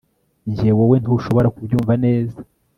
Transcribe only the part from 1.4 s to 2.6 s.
kubyumva neza